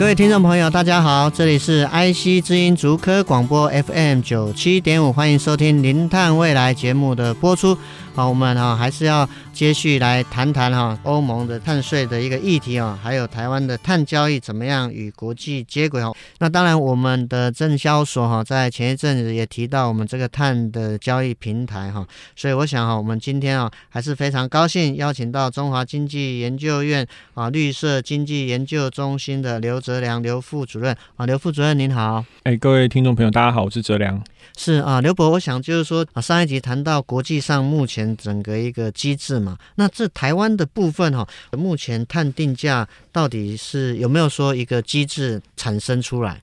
[0.00, 7.76] 各位听众朋友，大家好，这里是 IC 之音竹科广播 FM 九七点五，欢迎收听《零碳未来》节目的播出。
[8.12, 16.14] 好，我们啊还是要接续来谈谈哈欧盟的碳税的一个议题啊，还有台湾的碳交易怎么样与国际接轨哦。
[16.38, 22.04] 那当然，我们的证交所哈在前一阵子也提到我们这个碳的交易平台哈，
[22.34, 32.24] 所以我想哈，我们今天啊还是非常高兴邀请到中华经济研究院啊绿色经济研究中心的刘哲良刘副主任啊，刘副主任您好。
[32.44, 34.22] 哎，各位听众朋友，大家好，我是哲良。
[34.56, 41.26] 是啊，刘博，我想就是说啊，上一集谈到国际上目前整个一个机制嘛，那这台湾的部分哈，
[41.58, 46.40] 目前碳定价到底是有没有说一个机制产生出来？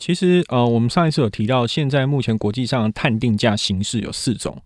[0.00, 4.56] 其实，呃，我们上一次有提到，现在目前国际上的碳定价形式有四种。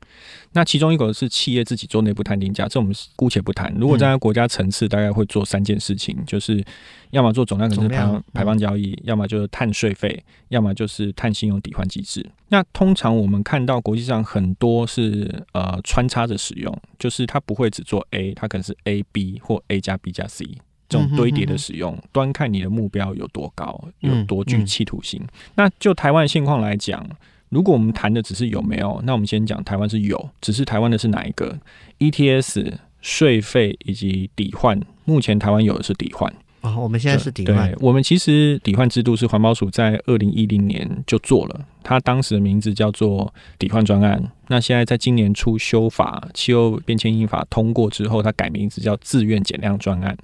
[0.53, 3.75] 那其中一个是企业自己做内部碳定价，这我们姑且不谈。
[3.77, 6.65] 如果在国家层次，大概会做三件事情，嗯、就是
[7.11, 12.25] 要么做总量可能是排放排放交易，要么就是碳税费，要么就是碳信用抵换机制。
[12.51, 20.47] 那通常我们看到国际上很多是呃穿插着使用，就是它不会只做 A，它可能是 A B 或 A 加 B 加 C。
[20.95, 25.21] 这种堆叠的使用，端看你的目标有多高，有多具企图心。
[25.57, 27.05] 那就台湾现况来讲，
[27.49, 31.59] 如果我们谈的只是有没有，那我们先讲台湾是有，只是台湾的是哪一个
[31.99, 36.77] ？ETS 税费以及抵换，目前台湾有的是抵换哦。
[36.79, 37.69] 我们现在是抵换。
[37.69, 44.23] 对，我们其实抵换制度是环保署在二零一零年就做了，它当时的名字叫做抵换专案。
[44.47, 50.17] 那现在在今年初修法，气候变迁因法通过之后，它改名字叫自愿减量专案。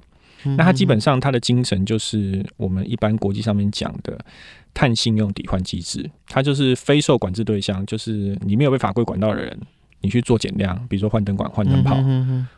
[0.45, 4.19] 那它基本上它的精神就是我们一般国际上面讲的
[4.73, 9.59] 碳信用抵换机制，它就是非受管制对象，就是你没有被法规管到的人，
[10.01, 11.97] 你去做减量，比如说换灯管、换灯泡、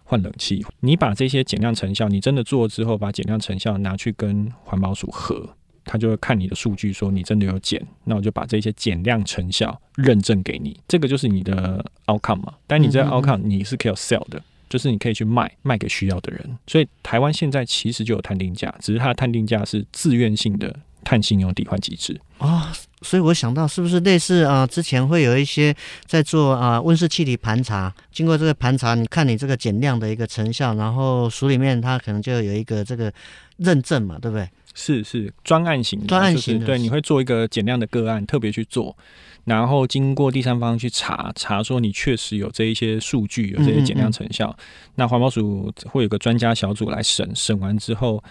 [0.05, 5.49] 换冷气，你把这些减量成效，你真的做了之后，把减量成效拿去跟环保署核，
[5.85, 12.55] 他就会看你的数据，说你真的有减，那我就把这些减量成效认证给你，这个就是你的 outcome 嘛。
[12.67, 14.41] 但你这个 outcome 你是可以 sell 的。
[14.73, 16.59] 就是你可以去卖，卖给需要的人。
[16.67, 20.75] 所以台湾现在其实就有碳定价，只是它的碳定价是自愿性的
[21.05, 22.69] 碳信用抵换机制啊、哦。
[23.03, 24.67] 所以我想到是不是类似啊？
[24.67, 33.13] 之前会有一些在做啊温室气体盘查，经过这个盘查，你看你这个减量的一个成效，然后署里面它可能就有一个这个
[33.59, 34.49] 认证嘛，对不对？
[34.75, 38.97] 是是专案型的，专案型的，对，你会做一个减量的个案，特别去做。
[39.45, 44.49] 然后经过第三方去查查，说你确实有这一些数据，有这些减量成效。
[44.49, 48.23] 嗯嗯嗯，那环保署会有个专家小组来审，审完之后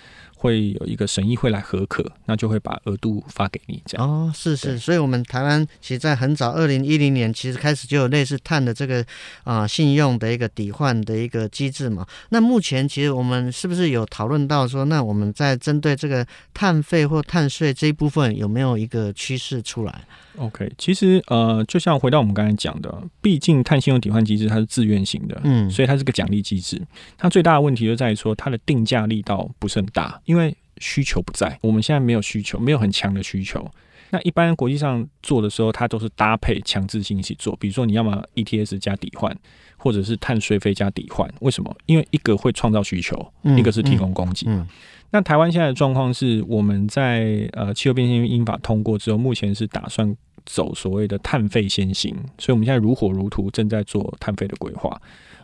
[0.42, 3.80] 会有一个审议会来核可，那就会把额度发给你。
[3.86, 9.02] 这样哦，是是，所以我们台湾其实，在很早二零一零年，其实开始就有类似碳的这个
[9.44, 12.04] 啊、呃、信用的一个抵换的一个机制嘛。
[12.30, 16.26] 那目前其实我们是不是有讨论到说，那我们在针对这个
[16.56, 20.02] 碳费或碳税这一部分，有没有一个趋势出来
[20.38, 22.92] ？OK，其实呃，就像回到我们刚才讲的，
[23.22, 26.82] 毕竟碳信用抵换机制它是自愿型的，嗯，所以它是个奖励机制。
[27.18, 31.60] 它最大的问题就在于说，它的定价力道不是很大，因为需求不在。
[31.62, 33.70] 我们现在没有需求，没有很强的需求。
[34.12, 37.54] 那一般国际上做的时候，它都是搭配强制性一起做。
[37.58, 39.38] 比如说，你要么 ETS 加抵换，
[39.76, 41.30] 或者是碳税费加抵换。
[41.42, 41.76] 为什么？
[41.86, 44.48] 因为一个会创造需求，一个是提供供给。
[44.48, 44.68] 嗯嗯嗯
[45.12, 50.16] 那台湾现在的状况是，我们在呃气候变迁因法通过之后，目前是打算
[50.46, 55.02] 走所谓的碳费先行，所以我们现在如火如荼正在做碳费的规划。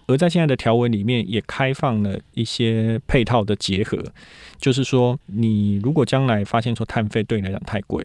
[0.07, 4.01] 而在现在的条文里面，也开放了一些配套的结合，
[4.57, 8.03] 就是说，你如果将来发现说碳费对你来讲太贵，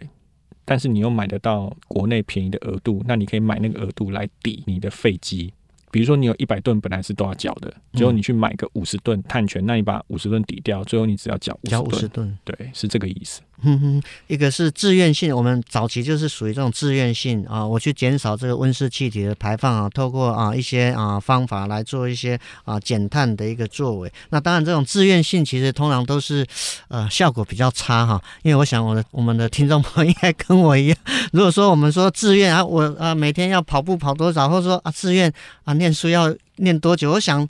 [0.65, 5.53] 但是你又买得到国内便宜的额度，那你可以买那个额度来抵你的废机。
[5.93, 13.43] 比如说，你有一百吨本来是都要缴的，结果你去买个五十吨碳权，那你把五十吨抵掉，最后你只要缴缴五十吨，对，是这个意思。
[13.63, 24.13] 哼哼，一个是自愿性，我们早期就是属于这种自愿性啊，我去减少这个温室气体的排放啊，透过啊一些啊方法来做一些啊减碳的一个作为。
[24.31, 26.47] 那当然，这种自愿性其实通常都是
[26.89, 30.97] 呃效果比较差哈，因为我想我的我们的听众朋友应该跟我一样，
[31.33, 35.33] 如果说我们说自愿啊，我啊每天要跑步跑多少，或者说啊自愿
[35.65, 36.35] 啊念书要。
[36.57, 37.11] 念多久？
[37.11, 37.49] 我想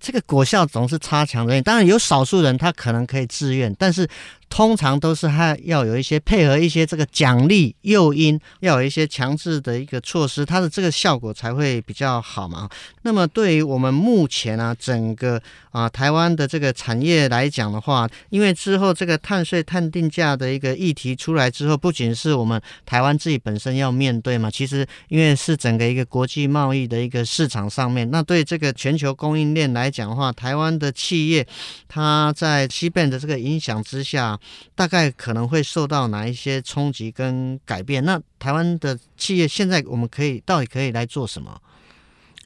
[0.00, 1.60] 这个果效总是差强人意。
[1.60, 4.08] 当然有少数人他可能可以自愿，但是。
[4.48, 12.68] 通常都是还要有一些配合一些这个奖励诱因，要有一些强制的一个措施，它的这个效果才会比较好嘛。
[13.02, 15.40] 那么对于我们目前啊整个
[15.72, 31.46] 啊台湾的这个产业来讲的话，因为之后这个碳税碳定价的一个议题出来之后，不仅是我们台湾自己本身要面对嘛，其实因为是整个一个国际贸易的一个市场上面，那对这个全球供应链来讲的话，台湾的企业
[31.88, 34.35] 它在西边的这个影响之下。
[34.74, 38.04] 大概可能会受到哪一些冲击跟改变？
[38.04, 41.60] 那台湾的企业现在我们可以到底可以来做什么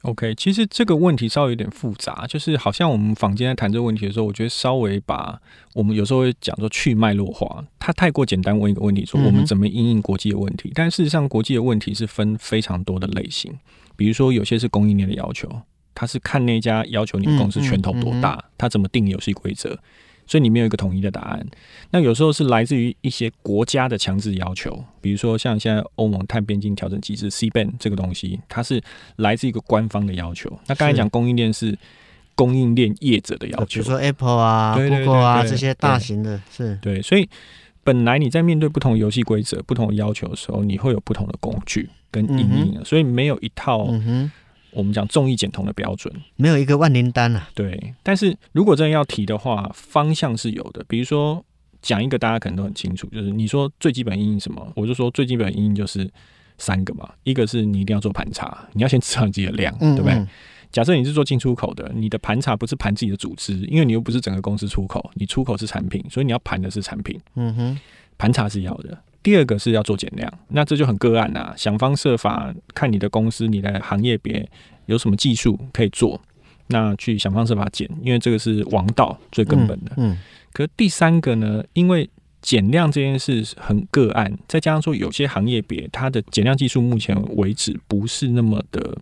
[0.03, 5.39] ？OK，其实这个问题稍微有点复杂，就是好像我们坊间在谈这个问题的时候，我觉得稍微把
[5.75, 10.69] 我们有时候会讲说去脉络化，它太过简单问一个问题，说我们怎么应应国际的问题？
[10.69, 13.53] 嗯、但事实上，国际的问题是分非常多的类型，
[13.95, 15.47] 比如说有些是供应链的要求，
[15.93, 19.77] 它是看那家要求你公司拳头多大，它、嗯嗯嗯、怎么定游戏规则。
[20.25, 21.45] 所以你没有一个统一的答案。
[21.91, 28.81] 那有时候是来自于一些国家的强制要求，比如说像现在欧盟碳边境调整机制 （CBAM） 这个东西，它是
[29.17, 30.51] 来自一个官方的要求。
[30.67, 31.77] 那刚才讲供应链是
[32.35, 37.01] 供应链业者的要求，比如说 Apple 啊、对对对对 Google 啊这些大型的，是对。
[37.01, 37.27] 所以
[37.83, 43.87] 本来你在面对不同游戏规则、不同的要求的时候，你会有不同的工具跟因应、嗯，所以没有一套。
[43.89, 44.31] 嗯哼。
[44.73, 47.49] 我们讲重义减同的标准，没有一个万灵丹啊。
[47.53, 50.83] 对，但是如果真的要提的话，方向是有的。
[50.87, 51.43] 比如说，
[51.81, 56.09] 讲一个大家可能都很清楚，就是你说最基本因应什么，我就说最基本因应就是
[56.57, 57.09] 三个嘛。
[57.23, 60.27] 一个是你一定要做盘查，你要先知道自己的量，嗯嗯对不对？
[60.71, 67.19] 假设你是做进出口的，你的盘查不是盘自己的组织，因为你又不是整个公司出口，你出口是产品，所以你要盘的是产品。
[67.35, 67.79] 嗯哼，
[68.17, 68.97] 盘查是要的。
[69.23, 74.49] 第二个是要做减量，那这就很个案啊，想方设法看你的公司、你的行业别
[74.87, 76.19] 有什么技术可以做，
[76.67, 79.91] 那去想方设法减，因为这个是王道最根本的。
[79.97, 80.17] 嗯，嗯，
[80.51, 82.09] 可是第三个呢，因为
[82.41, 88.97] 减量这件事很个案，再加上说有些行业别它的减量技术目前为止不是那么的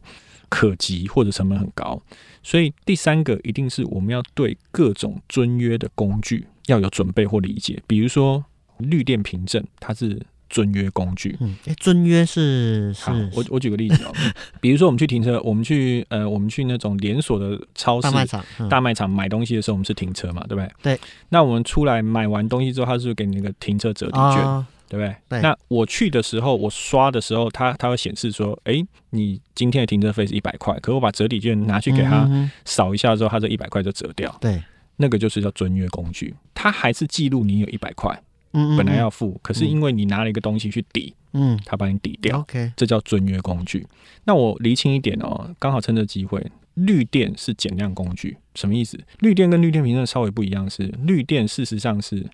[0.49, 2.01] 可及或者成本很高，
[2.43, 8.43] 所以第三个一定是我们要对各种遵约的工具要有准备或理解，比如说。
[8.79, 11.37] 绿电凭证，它是遵约工具。
[11.39, 13.09] 嗯，哎，遵约是是。
[13.35, 14.13] 我我举个例子哦，
[14.59, 20.71] 比如说我们去停车，我们去呃，我们去那种连锁的超市、大卖场、嗯、大卖场买东西的时候，我们是停车嘛，对不对？
[20.81, 20.99] 对。
[21.29, 25.15] 那我们出来买完东西之后，他是给你那个停车折抵券、哦，对不对？
[25.29, 25.41] 对。
[25.41, 32.27] 那我去的时候，我刷的时候，它它会显示说，哎，你今天的停车费是一百块，可我把折抵券拿去给他
[32.65, 34.35] 扫一下之后，他这一百块就折掉。
[34.41, 34.61] 对。
[35.01, 38.21] 那个就是叫尊约工具，它还是记录你有一百块。
[38.53, 43.85] 嗯，本来要付，可是因为你拿了一个东西去抵，嗯，他帮你抵掉，OK，这叫遵约工具。
[44.25, 48.99] 那我厘清一点哦，刚好趁这机会，绿电是减量工具，什么意思？
[49.19, 52.25] 绿电跟绿电凭证稍微不一样，是绿电事实上是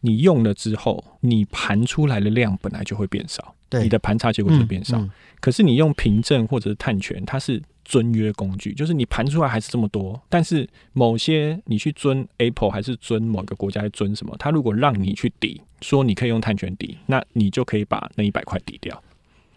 [0.00, 5.02] 你用了之后，你盘出来的量本来就会变少，对，你的盘查结果就会变少。
[5.40, 7.62] 可是你用凭证或者是碳权，它是。
[7.88, 19.02] 遵约工具就是你盘出来还是这么多，但是某些你去尊 Apple 还是尊某个国家去遵什么，他如果让你去抵，说你可以用碳权抵，那你就可以把那一百块抵掉。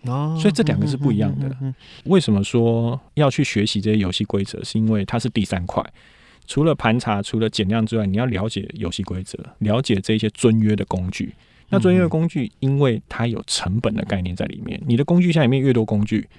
[0.03, 1.53] 哦，所以这两个是不一样的。
[2.05, 4.63] 为什么说要去学习这些游戏规则？
[4.63, 5.83] 是因为它是第三块，
[6.47, 11.35] 除了盘查、除了减量之外，你要了解游戏规则，了解这些遵约的工具。
[11.67, 16.29] 那遵约工具，因为它有成本的概念在里面，你的工具箱里面越多工具。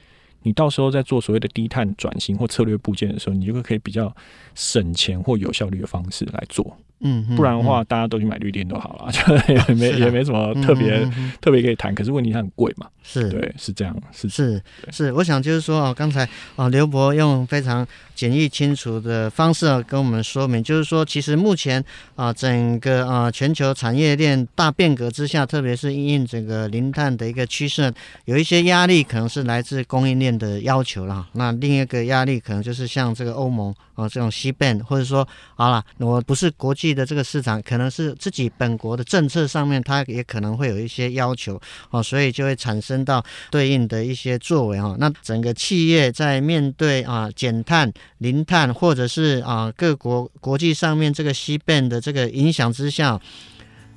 [0.43, 4.15] 你到时候在做所谓的低碳转型或策略部件的时候，你就会可以比较
[4.55, 6.77] 省钱或有效率的方式来做。
[7.03, 11.09] 嗯，不然的话，大家都去买绿电都好了， 就也没也没什么特别
[11.41, 11.95] 特别可以谈。
[11.95, 15.13] 可是问题它很贵嘛，是对，是这样，是是是。
[15.13, 27.93] 我想就是说啊，刚才啊刘博用非常简易清楚的方式啊跟我们说明，就是说其实目前啊整个啊全球产业链大变革之下，特别是因应整个零碳的一个趋势，
[28.27, 31.27] 有一些压力可能是来自供应链的要求了。
[31.35, 44.97] 那另一个压力可能就是像这个欧盟啊这种西 ban，或者说好了，我不是国际的这个市场可能是自己本国的政策上面，它也可能会有一些要求哦，所以就会产生到对应的一些作为哈。
[44.99, 53.21] 那整个企业在面对啊减碳、零碳，或者是啊各国国际上面这个 CBAM 的这个影响之下，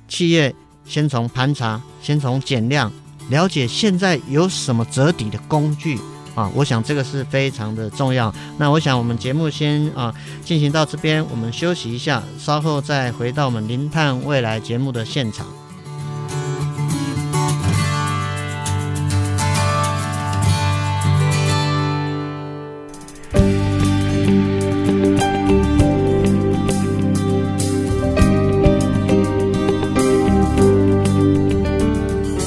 [0.08, 2.92] 企业先从盘查，先从减量，
[3.30, 5.98] 了解现在有什么折抵的工具。
[6.36, 8.32] 啊，我想这个是非常的重要。
[8.58, 10.14] 那我想我们节目先啊
[10.44, 15.44] 进行到这边，我们休息一下，稍后再回到我们零碳未来节目的现场。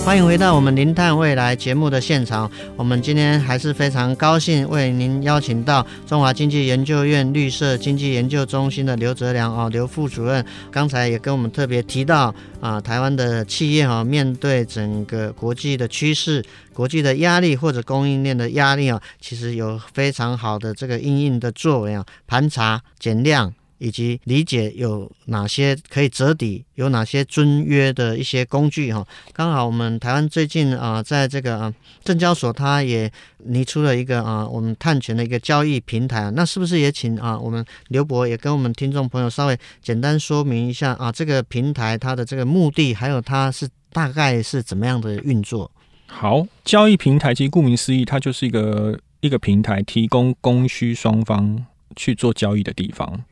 [0.10, 2.50] 欢迎回到我们零碳未来节目的现场。
[2.76, 10.44] 我们今天还是非常高兴为您邀请到中华经济研究院绿色经济研究中心的刘泽良哦，刘副主任。
[10.72, 23.54] 刚才也跟我们特别提到啊，台湾的企业哈，面对整个国际的趋势、国际的压力或者供应链的压力啊，其实有非常好的这个应应的作为啊，盘查减量。
[23.80, 29.06] 以及理解有哪些可以折抵，有哪些遵约的一些工具哈。
[29.34, 33.12] 刚好我们台湾最近啊，在这个啊证交所，它也
[33.46, 36.30] 拟出了一个啊我们碳权的一个交易平台。
[36.32, 45.72] 那是不是也请啊我们刘博也跟我们听众朋友稍微简单说明一下啊这个平台它的这个目的，还有它是大概是怎么样的运作？
[46.08, 53.24] 好，交易平台其实顾名思义，它就是一个一个平台，提供供需双方去做交易的地方。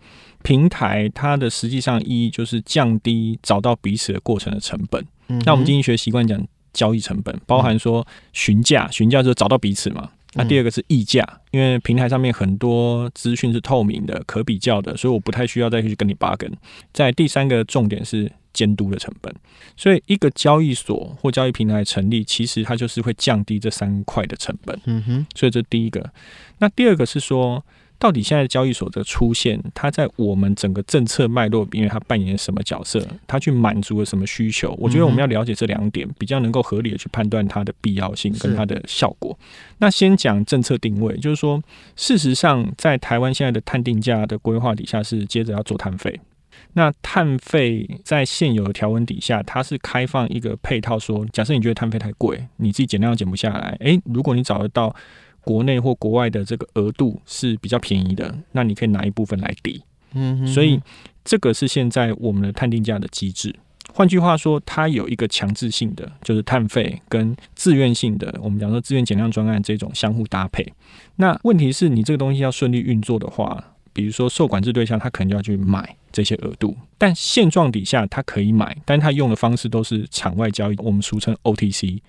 [0.43, 5.05] 平台它的实际上意义就是降低找到彼此的过程的成本。
[5.27, 6.41] 嗯、那我们经济学习惯讲
[6.71, 10.09] 交易成本，包含说询价，询价就是找到彼此嘛。
[10.33, 16.51] 那第二个是溢价，因为平台上面很多资讯是透明的、可比较的，所以我不太需要再去跟你 bargain。
[16.93, 19.33] 在第三个重点是监督的成本。
[19.75, 24.79] 所以一个交易所或交易平台成立，其实它就是会降低这三块的成本。
[24.85, 26.09] 嗯哼，所以这第一个。
[26.59, 27.65] 那第二个是说。
[27.99, 34.75] 到底现在交易所的出现，它在我们整个政策脉络，因为它扮演什么角色，它去满足了什么需求？
[34.79, 39.37] 我觉得我们要了解这两点，比较能够合理的去判断它的必要性跟它的效果。
[39.79, 41.59] 那先讲政策定位，就是说，
[41.95, 46.19] 事实上，在台湾现在的碳定价的规划底下，是接着要做碳费。
[46.73, 54.95] 那碳费在现有的条文底下，它是开放一个配套，说，假设你觉得碳费太贵，你自己减量减不下来，诶，如果你找得到。
[55.47, 59.81] 国内或国外的这个额度是比较便宜的，那你可以拿一部分来抵。
[60.13, 60.77] 嗯，所以
[61.23, 63.55] 这个是现在我们的碳定价的机制。
[63.93, 70.65] 换句话说，它有一个强制性的，就是碳费跟自愿性的，我们讲说自愿减量专案这种相互搭配。
[71.15, 73.63] 那问题是你这个东西要顺利运作的话，
[73.93, 76.75] 比如说受管制对象，他可能就要去买这些额度。
[76.97, 81.99] 但现状底下，他可以买，但他用的方式都是场外交易，我们俗称 OTC，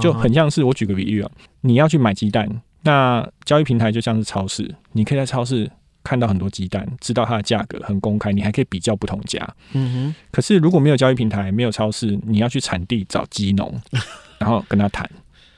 [0.00, 2.62] 就很像是我举个比喻啊，你要去买鸡蛋。
[2.86, 5.70] 那交易平台就像是超市，你可以在超市
[6.02, 9.44] 看到很多鸡蛋，知道它的价格很公开，你还可以比较不同家。
[9.72, 10.14] 嗯哼。
[10.30, 13.74] 可是如果没有交易平台，没有超市，你要去产地找鸡农，
[14.38, 15.08] 然后跟他谈。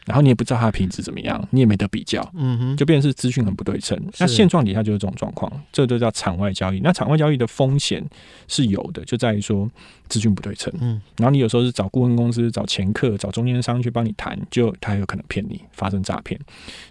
[0.09, 3.97] 然后你也不知道它的品质怎么样，你也没得比较，嗯哼，就变成是资讯很不对称。
[4.19, 6.81] 那现状底下就是这种状况，这就叫场外交易。
[6.81, 8.03] 那场外交易的风险
[8.49, 9.71] 是有的，就在于说
[10.09, 16.41] 资讯不对称，嗯，然后你有时候是找顾问公司、找前客、找中间商去帮你谈，就他有可能骗你，发生诈骗。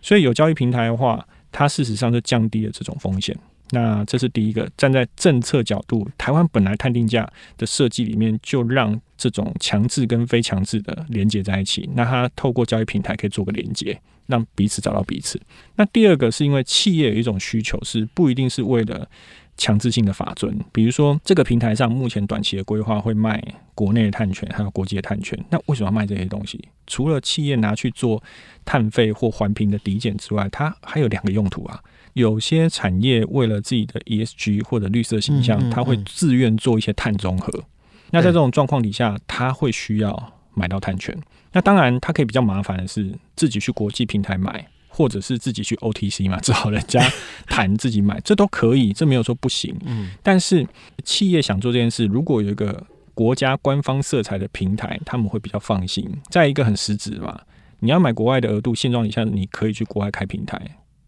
[0.01, 3.35] 所以有交易平台的话，它事实上就降低了这种风险。
[3.71, 11.89] 那这是第一个，站在政策角度，台湾本来探定价的设计里面就让这种强制跟非强制的连接在一起。
[11.93, 15.39] 那它透过交易平台可以做个连接，让彼此找到彼此。
[15.75, 19.09] 那第二个是因为企业有一种需求，是不一定是为了
[19.57, 20.57] 强制性的法遵。
[20.71, 23.43] 比如说这个平台上目前短期的规划会卖
[23.75, 25.37] 国内的碳权，还有国际的碳权。
[25.49, 26.63] 那为什么要卖这些东西？
[26.85, 28.21] 除了企业拿去做
[28.63, 31.81] 碳费或环评的抵减之外，它还有两个用途啊。
[32.13, 37.63] 有些产业为了自己的 ESG 或者绿色形象，他会自愿做一些碳中和。
[38.11, 41.15] 那在这种状况底下，他会需要买到碳权。
[41.51, 46.99] 那当然，它可以比较麻烦的是自己去国际平台买，或者是自己去 OTC 嘛，只好人家
[47.45, 49.75] 谈自己买，这都可以，这没有说不行。
[49.85, 50.67] 嗯但是
[51.03, 56.09] 企业想做这件事，如果有一个国家官方色彩的平台，他们会比较放心。
[56.31, 57.39] 再一个很实质嘛，
[57.77, 60.59] 你要买国外的额度，现状以下你可以去国外开平台。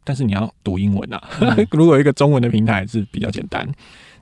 [0.03, 1.21] 但是你要读英文啊！
[1.41, 3.67] 嗯、 如果有一个中文的平台是比较简单，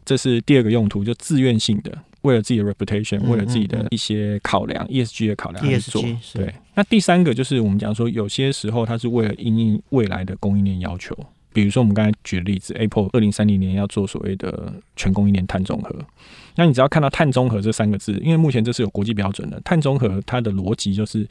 [0.05, 1.91] 这是第二个用途，就自愿性的，
[2.27, 6.01] 为了自己的 reputation，为了自己的一些考量、ESG 的考量去做。
[6.34, 11.17] 对，那第三个就是我们讲说，有些时候它是为了应应未来的供应链要求，
[11.53, 15.96] 比如说我们刚才举的例子，Apple 二零三零年要做所谓的全供应链碳中和。
[16.55, 21.25] 那你只要看到碳中和这三个字，因为目前这是有国际标准的，碳中和它的逻辑就是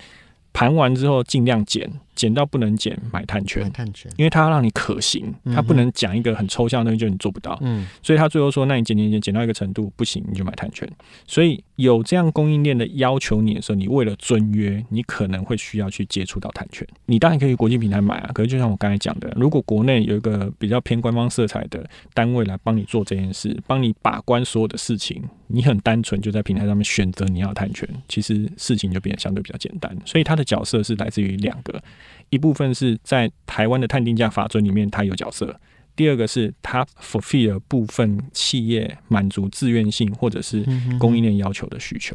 [0.53, 1.91] 盘完之后尽量减。
[2.17, 7.57] 减到不能减，买碳权，买碳权，因为它要让你可行，它不能讲一个很抽象的东西，就你做不到。
[7.61, 10.91] 嗯，所以他最后说，那你减减减减到一个程度不行，你就买碳权。
[11.27, 16.87] 所以有这样供应链的要求你的时候，你为了遵约，你可能会需要去接触到碳权。
[17.05, 29.95] 你当然可以国际平台买啊，可是就像我刚才讲的，如果国内有一个比较偏官方色彩的单位来帮你做这件事，帮你把关所有的事情，你很单纯就在平台上面选择你要碳权，其实事情就变得相对比较简单。
[30.05, 31.83] 所以他的角色是来自于两个。
[32.31, 35.47] 一部分是在台湾的碳定价法则里面，它有角色；
[35.95, 40.65] 第二个是它 fulfill 部分企业满足自愿性或者是
[40.99, 42.15] 供应链要求的需求。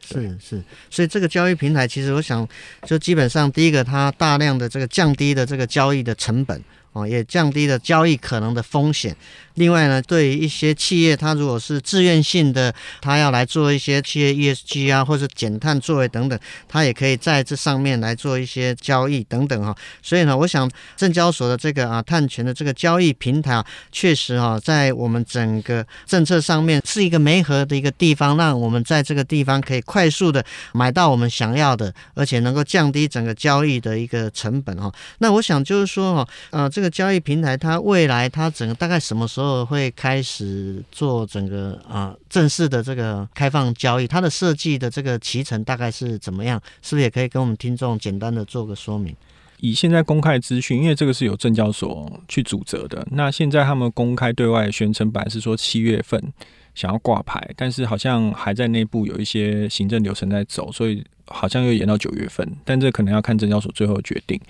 [0.00, 2.46] 是是，所以这个交易平台其实我想，
[2.82, 6.62] 就基本上第一个，它大量的这个降低的这个交易的成本。
[6.92, 9.16] 哦，也降低了交易可能的风险。
[9.54, 19.76] 另外呢，对于一些企业，它如果是自愿性的，它要来做一些企业 ESG 啊，或者减碳作为等等，它也可以在这上面来做一些交易等等哈。
[20.00, 30.42] 所以呢，我想证交所的这个啊碳权的这个交易平台啊，确实哈，在我们整个政策上面是一个媒合的一个地方，让我们在这个地方可以快速的
[30.72, 34.90] 买到我们想要的，而且能够降低整个交易的一个成本哈。
[35.18, 36.94] 那我想就是说哈，呃，这个。
[36.94, 44.06] 交易平台，它未来它整个大概什么时候会开始做整个啊正式的这个开放交易？
[44.06, 46.60] 它的设计的这个期程大概是怎么样？
[46.82, 49.14] 是不是也可以跟我们听众简单的做个说明？
[49.60, 53.06] 以现在公开资讯，因为这个是由证交所去主责的。
[53.12, 56.22] 那现在他们公开对外宣称，本来是说七月份
[56.74, 62.46] 想要挂牌，但是好像还在内部有一些行政流程在走，所以好像又延到九月份。
[62.64, 64.40] 但这可能要看证交所最后决定。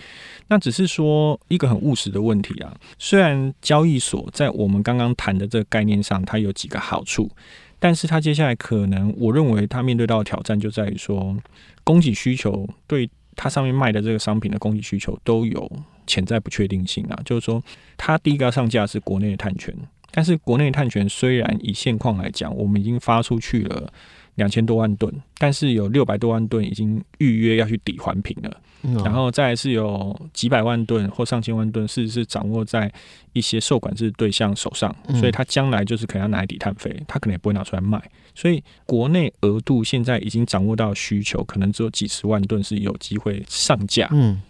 [0.48, 2.74] 那只是说一个很务实的问题啊。
[2.98, 7.30] 虽然交易所在我们刚刚谈的这个概念上，它有几个好处，
[7.78, 11.36] 但是它接下来可能，我认为它面对到的挑战就在于说，
[11.82, 15.70] 供给需求对它上面卖的这个商品的供给需求都有
[16.06, 17.18] 潜在不确定性啊。
[17.24, 17.62] 就是说，
[17.96, 19.74] 它第一个要上架是国内的碳权，
[20.10, 23.92] 但是国内碳权虽然以现况来讲，我们已经发出去了
[24.36, 28.60] 两千多万吨，但是有六百多万吨已经预约要去抵环评了。
[29.02, 32.92] 然后再是有几百万吨或上千万吨，是是掌握在
[33.32, 37.98] 一些受管制对象手上，所以他将来就是可能要拿来抵碳费，他可能也不会拿出来卖。
[38.34, 44.06] 所以国内额度现在已经掌握到需求，可能只有几十万吨是有机会上架。
[44.12, 44.42] 嗯，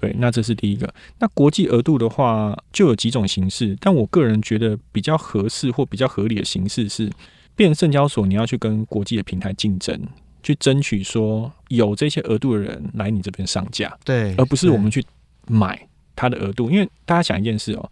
[0.00, 0.92] 对，那这是第一个。
[1.20, 7.08] 那国际额度的话，就有几种形式，但我个人觉得比较合适或比较合理的形式是，
[7.56, 10.00] 变成证交所你要去跟国际的平台竞争。
[10.42, 15.04] 去争取说有这些额度的人来你这边上架，对，而不是我们去
[15.48, 15.76] 买
[16.14, 16.70] 它的额度。
[16.70, 17.90] 因为大家想一件事哦，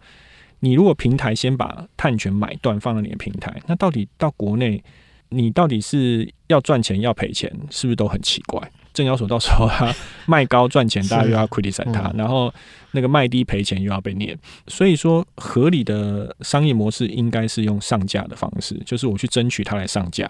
[0.61, 4.81] 你如果平台先把碳权买断放到你的平台，那到底到国内
[5.27, 8.71] 你到底是要赚钱要赔钱，是不是都很奇怪？
[8.95, 9.93] 证交所到时候他
[10.25, 12.51] 卖高赚钱，大家又要 criticize 他，然后
[12.91, 14.35] 那个卖低赔钱又要被念。
[14.67, 20.27] 所以说，合理的商业模式应该是用上架的方式，就是我去争取他来上架，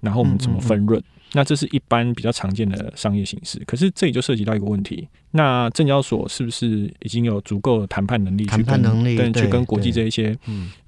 [0.00, 1.02] 然后我们怎么分润。
[1.36, 5.06] 那这是一般比较常见的商业形式，可是这里就涉及到一个问题。
[5.32, 8.46] 那证交所是不是已经有足够的谈判能力？
[8.46, 10.34] 谈判能力，对，去跟国际这一些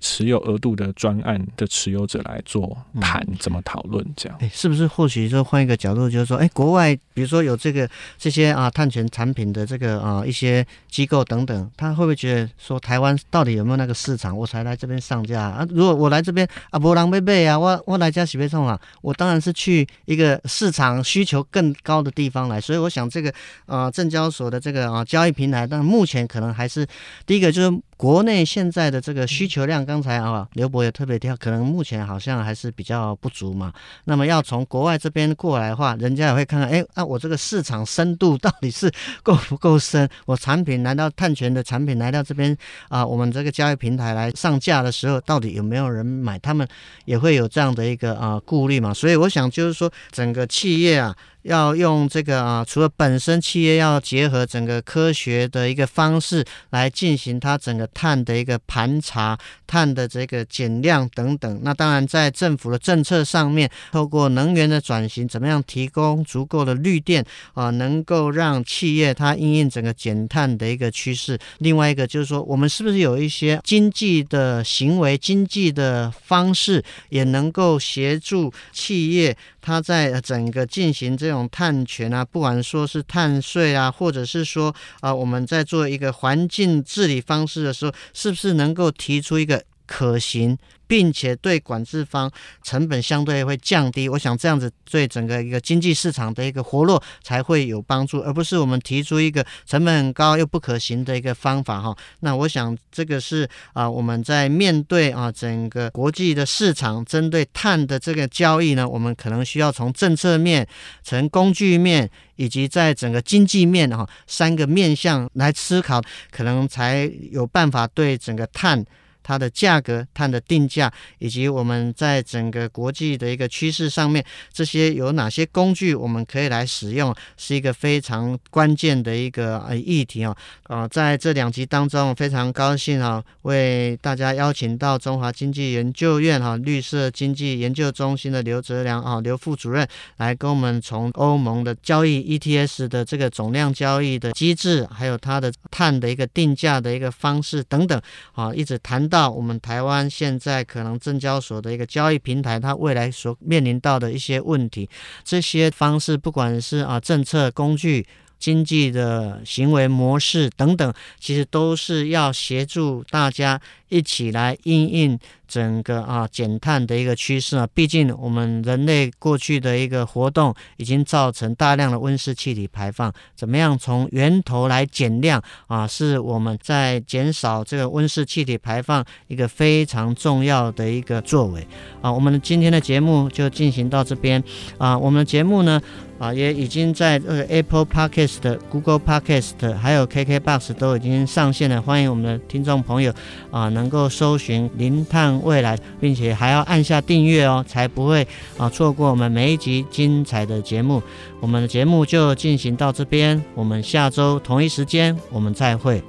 [0.00, 4.38] 持有额度的专案的持有者来做谈，怎么讨论这样？
[4.40, 15.66] 哎，是不是或许就换一个角度，就是说，哎，国外比如说有这个这些啊碳权产品的这个啊一些机构等等，他会不会觉得说台湾到底有没有那个市场，我才来这边上架啊？
[15.68, 22.60] 如果我来这边啊，没人要买啊，我我来家洗被送啊，我当然是去一个市场需求更高的地方来。
[22.60, 23.32] 所以我想这个
[23.66, 24.28] 啊证交。
[24.28, 26.86] 所的这个啊交易平台，但目前可能还是
[27.24, 27.87] 第一个就是。
[27.98, 33.72] 国内现在的这个需求量，刚才啊刘博也特别提，可能目前好像还是比较不足嘛。
[34.04, 38.88] 那么要从国外这边过来的话，人家也会看看，哎，啊我这个市场深度到底是
[39.24, 40.08] 够不够深？
[40.26, 42.56] 我产品来到碳权的产品来到这边
[42.88, 46.38] 啊，我们这个交易平台来上架的时候，到底有没有人买？
[46.38, 46.64] 他们
[47.04, 48.94] 也会有这样的一个啊顾虑嘛。
[48.94, 57.88] 所以我想就是说，整个企业啊，要用这个啊，除了本身企业要结合整个科学的一个方式来进行它整个。
[57.94, 61.60] 碳的一个盘查，碳的这个减量等等。
[61.64, 67.24] 那当然，在政府的政策上面，透过能源的转型，怎么样提供足够的绿电
[67.54, 71.36] 啊，能够让企业它因应整个减碳的一个趋势。
[71.58, 79.36] 另外一个就是说，我们是不是有一些经济的行为、经济的方式，也能够协助企业？
[79.60, 90.56] 它在整个进行这这种碳权啊，不管说是碳税啊，或者是说啊，我们在做一个环境治理方式的时候，是不是能够提出一个可行？
[90.86, 101.94] 并且对管制方成本相对会降低，我想这样子对整个一个经济市场的一个活络才会有帮助，而不是我们提出一个成本很高又不可行的一个方法哈。
[102.20, 110.66] 那我想这个是啊，我们在面对啊整个国际的市场针对碳的这个交易呢，我们可能需要从政策面、
[111.02, 118.82] 从工具面以及在整个经济面哈三个面向来思考，可能才有办法对整个碳。
[119.28, 130.34] 它的价格、碳的定价，以及我们在整个国际的一个趋势上面，这些有哪些工具我们可以来使用，是一个非常关键的一个呃议题哦。
[130.68, 139.86] 呃，在这两集当中，非常高兴啊，为大家邀请到中华经济研究院哈绿色经济研究中心的刘哲良啊刘副主任
[140.16, 148.00] 来跟我们从欧盟的交易 ETS 的这个总量交易的机制，还有它的碳的一个定价的一个方式等等
[148.32, 154.88] 啊，一直谈到到我们台湾现在可能证交所的一个交易平台，它未来所面临到的一些问题，
[155.24, 158.06] 这些方式不管是啊政策工具。
[158.38, 167.68] 经济的行为模式等等，其实都是要协助大家一起来应应整个啊减碳的一个趋势啊。
[167.72, 181.66] 毕竟我们人类过去的一个活动已经造成大量的温室气体排放，怎么样从源头来减量啊，是我们在减少这个温室气体排放一个非常重要的一个作为
[182.02, 182.12] 啊。
[182.12, 184.42] 我们今天的节目就进行到这边
[184.76, 184.96] 啊。
[184.98, 185.80] 我们的节目呢，
[186.18, 191.80] 啊，也已经在呃 Apple Podcast、Google Podcast 还有 KKBox 都已经上线了。
[191.80, 193.12] 欢迎我们的听众朋友
[193.50, 201.00] 啊，能够搜寻“零碳未来”，并且还要按下订阅哦，才不会啊错过我们每一集精彩的节目。
[201.38, 206.02] 我们的节目就进行到这边，我们下周同一时间我们再会。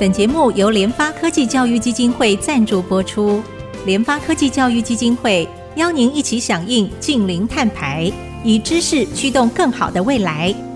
[0.00, 3.40] 本节目由联发科技教育基金会赞助播出，
[3.86, 8.10] 联发科技教育基金会邀您一起响应净零碳排。
[8.42, 10.69] 以知识驱动更好的未来。